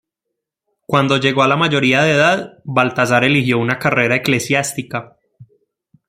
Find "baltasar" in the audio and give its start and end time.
2.63-3.23